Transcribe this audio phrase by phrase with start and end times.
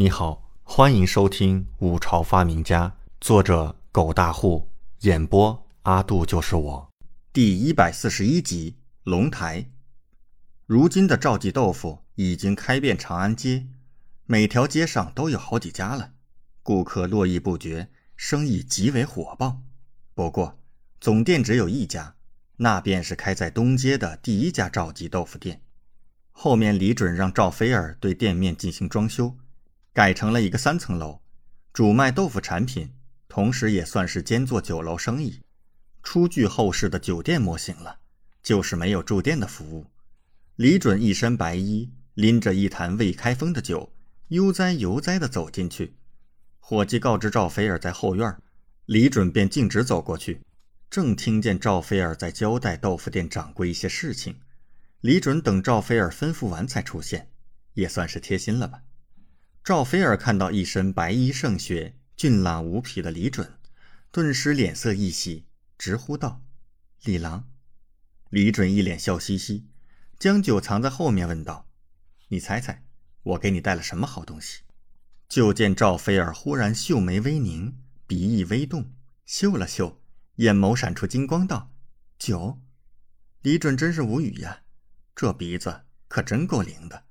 [0.00, 2.88] 你好，欢迎收听《五朝发明家》，
[3.20, 6.90] 作者狗大户，演播阿杜就是我，
[7.34, 8.76] 第一百四十一集。
[9.02, 9.66] 龙台，
[10.64, 13.66] 如今的赵记豆腐已经开遍长安街，
[14.24, 16.12] 每条街上都有好几家了，
[16.62, 19.60] 顾客络绎不绝，生意极为火爆。
[20.14, 20.58] 不过，
[20.98, 22.14] 总店只有一家，
[22.56, 25.60] 那便是开在东街的第一家赵记豆腐店。
[26.32, 29.36] 后面李准让赵菲儿对店面进行装修。
[30.00, 31.20] 改成了一个三层楼，
[31.74, 32.90] 主卖豆腐产品，
[33.28, 35.42] 同时也算是兼做酒楼生意，
[36.02, 37.98] 初具后世的酒店模型了，
[38.42, 39.84] 就是没有住店的服务。
[40.56, 43.92] 李准一身白衣，拎着一坛未开封的酒，
[44.28, 45.94] 悠哉悠哉地走进去。
[46.60, 48.34] 伙计告知赵菲儿在后院，
[48.86, 50.40] 李准便径直走过去，
[50.88, 54.40] 正听见赵菲儿在交代豆腐店掌柜一些事情。
[55.02, 57.28] 李准等赵菲儿吩咐完才出现，
[57.74, 58.80] 也算是贴心了吧。
[59.62, 63.52] 赵菲儿看到一身白衣胜雪、俊朗无匹的李准，
[64.10, 65.44] 顿时脸色一喜，
[65.76, 66.42] 直呼道
[67.04, 67.46] ：“李郎。”
[68.30, 69.66] 李准一脸笑嘻嘻，
[70.18, 71.68] 将酒藏在后面，问道
[72.28, 72.82] ：“你猜猜，
[73.22, 74.62] 我给你带了什么好东西？”
[75.28, 78.92] 就见赵菲儿忽然秀眉微凝，鼻翼微动，
[79.26, 80.00] 嗅了嗅，
[80.36, 81.70] 眼眸闪出金光，道
[82.18, 82.58] ：“酒。”
[83.42, 84.62] 李准真是无语呀，
[85.14, 87.04] 这鼻子可真够灵的。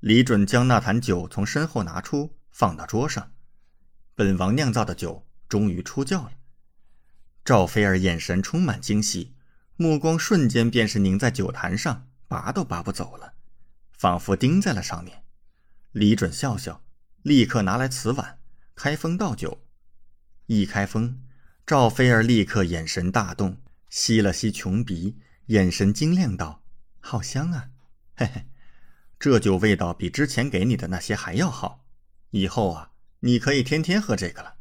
[0.00, 3.32] 李准将那坛酒从身后拿出，放到桌上。
[4.14, 6.32] 本王酿造的酒终于出窖了。
[7.44, 9.34] 赵菲儿眼神充满惊喜，
[9.76, 13.34] 目光瞬间便是凝在酒坛上，拔都拔不走了，
[13.92, 15.24] 仿佛钉在了上面。
[15.92, 16.82] 李准笑笑，
[17.22, 18.38] 立刻拿来瓷碗，
[18.74, 19.66] 开封倒酒。
[20.46, 21.22] 一开封，
[21.66, 26.62] 赵菲儿立刻眼神大动，吸了吸琼鼻，眼神晶亮道
[27.00, 27.70] ：“好香啊，
[28.14, 28.46] 嘿嘿。”
[29.20, 31.84] 这酒味道比之前给你的那些还要好，
[32.30, 34.56] 以后啊，你可以天天喝这个了。”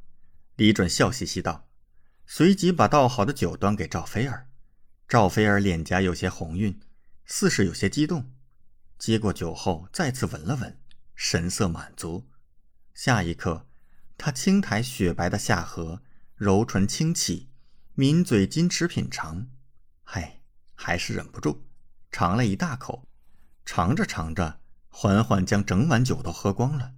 [0.57, 1.69] 李准笑嘻嘻道，
[2.27, 4.49] 随即把倒好的酒端给赵菲儿。
[5.07, 6.77] 赵菲儿脸颊有些红晕，
[7.25, 8.33] 似是有些激动，
[8.98, 10.77] 接过酒后再次闻了闻，
[11.15, 12.27] 神色满足。
[12.93, 13.65] 下一刻，
[14.17, 16.02] 她轻抬雪白的下颌，
[16.36, 17.48] 柔唇轻启，
[17.95, 19.48] 抿嘴矜持品尝，
[20.03, 20.42] 嗨，
[20.75, 21.65] 还是忍不住
[22.11, 23.08] 尝了一大口。
[23.71, 26.93] 尝着尝着，缓缓将整碗酒都喝光了，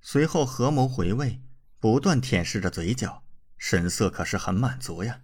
[0.00, 1.40] 随后合眸回味，
[1.78, 3.22] 不断舔舐着嘴角，
[3.56, 5.20] 神色可是很满足呀，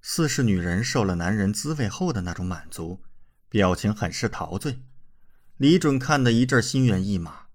[0.00, 3.02] 似是女人受了男人滋味后的那种满足，
[3.50, 4.82] 表情很是陶醉。
[5.58, 7.48] 李准看得一阵心猿意马，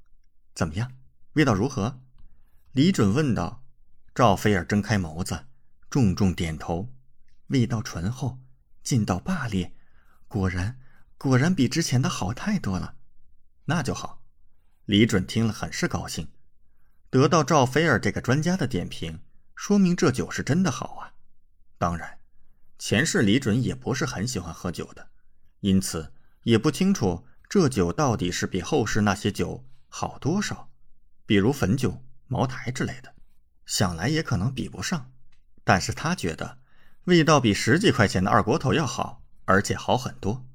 [0.53, 0.91] 怎么样，
[1.34, 2.00] 味道如何？
[2.74, 3.63] 李准问道。
[4.13, 5.46] 赵菲儿睁开眸子，
[5.90, 6.94] 重重点头，
[7.47, 8.38] 味道醇厚，
[8.84, 9.74] 劲道霸烈，
[10.28, 10.78] 果然。
[11.19, 12.96] 果然比之前的好太多了，
[13.66, 14.24] 那就好。
[14.85, 16.30] 李准听了很是高兴，
[17.09, 19.19] 得到赵菲儿这个专家的点评，
[19.53, 21.12] 说明这酒是真的好啊。
[21.78, 22.19] 当然，
[22.78, 25.09] 前世李准也不是很喜欢喝酒的，
[25.59, 26.13] 因此
[26.44, 30.72] 也不清楚这酒到底是比后世那些酒好多少。
[31.25, 33.13] 比如汾酒、茅台之类的，
[33.66, 35.12] 想来也可能比不上。
[35.66, 36.59] 但是他觉得
[37.03, 40.46] 味道比十几块钱的二锅头要好，而且好很多。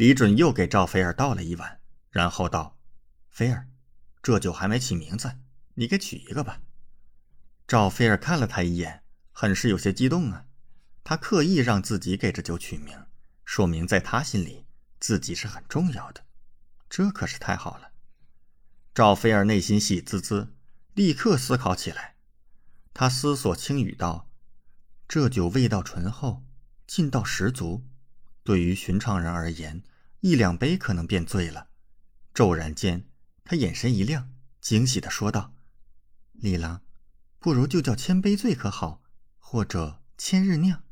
[0.00, 1.78] 李准又给赵菲儿倒了一碗，
[2.08, 2.78] 然后道
[3.28, 3.68] ：“菲儿，
[4.22, 5.36] 这酒还没起名字，
[5.74, 6.62] 你给取一个吧。”
[7.68, 10.46] 赵菲儿看了他一眼，很是有些激动啊。
[11.04, 12.98] 他刻意让自己给这酒取名，
[13.44, 14.64] 说明在他心里
[14.98, 16.24] 自己是很重要的，
[16.88, 17.90] 这可是太好了。
[18.94, 20.54] 赵菲儿内心喜滋滋，
[20.94, 22.16] 立刻思考起来。
[22.94, 24.30] 他思索轻语道
[25.06, 26.42] ：“这酒味道醇厚，
[26.86, 27.84] 劲道十足。”
[28.42, 29.82] 对于寻常人而言，
[30.20, 31.68] 一两杯可能便醉了。
[32.32, 33.06] 骤然间，
[33.44, 34.30] 他眼神一亮，
[34.60, 35.54] 惊喜地说道
[36.32, 36.82] ：“李郎，
[37.38, 39.02] 不如就叫千杯醉可好？
[39.38, 40.82] 或者千日酿？”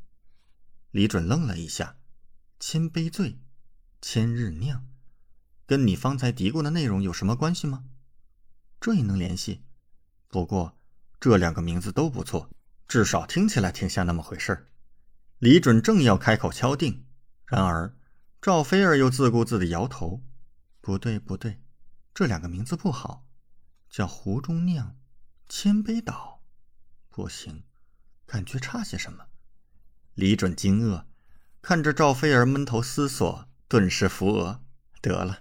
[0.91, 1.97] 李准愣了一下
[2.59, 3.39] ：“千杯醉，
[4.01, 4.85] 千日酿，
[5.65, 7.85] 跟你方才嘀咕的内容有什么关系吗？”
[8.79, 9.63] 这也能联系。
[10.27, 10.77] 不过，
[11.19, 12.49] 这两个名字都不错，
[12.87, 14.67] 至少听起来挺像那么回事儿。
[15.39, 17.05] 李准正要开口敲定。
[17.49, 17.95] 然而，
[18.39, 20.21] 赵菲儿又自顾自的摇头
[20.81, 21.63] ：“不对，不对，
[22.13, 23.25] 这两个名字不好，
[23.89, 24.95] 叫湖中酿，
[25.47, 26.43] 千杯倒，
[27.09, 27.63] 不行，
[28.27, 29.25] 感觉差些什么。”
[30.13, 31.05] 李准惊愕，
[31.63, 34.61] 看着赵菲儿闷头思索，顿时扶额
[35.01, 35.39] ：“得了，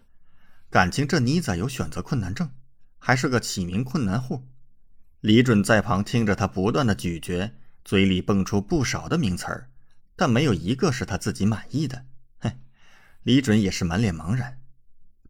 [0.71, 2.51] 感情这妮子有选择困难症，
[2.99, 4.49] 还是个起名困难户。”
[5.21, 7.55] 李准在旁听着他不断的咀嚼，
[7.85, 9.71] 嘴里蹦出不少的名词儿。
[10.19, 12.05] 但没有一个是他自己满意的。
[12.41, 12.59] 嘿，
[13.23, 14.61] 李准也是满脸茫然，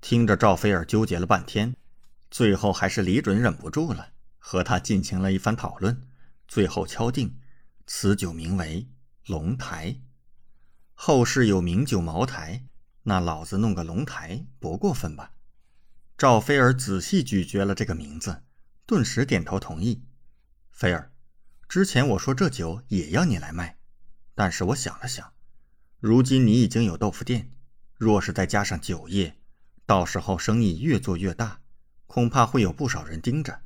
[0.00, 1.76] 听着赵菲儿纠结了半天，
[2.30, 6.08] 最后还是李准忍不住了，和他进行了一番讨论，
[6.48, 7.38] 最后敲定
[7.86, 8.88] 此酒名为
[9.26, 10.00] 龙台。
[10.94, 12.64] 后世有名酒茅台，
[13.02, 15.32] 那老子弄个龙台不过分吧？
[16.16, 18.42] 赵菲儿仔细咀嚼了这个名字，
[18.86, 20.02] 顿时点头同意。
[20.70, 21.12] 菲儿，
[21.68, 23.77] 之前我说这酒也要你来卖，
[24.38, 25.32] 但是我想了想，
[25.98, 27.50] 如今你已经有豆腐店，
[27.96, 29.34] 若是再加上酒业，
[29.84, 31.58] 到时候生意越做越大，
[32.06, 33.62] 恐怕会有不少人盯着，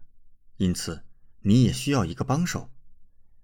[0.56, 1.04] 因此
[1.40, 2.70] 你也需要一个帮手。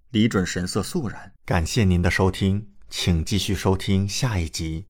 [0.08, 4.86] 李准神色肃然，感谢您的收听，请继续收听下一集。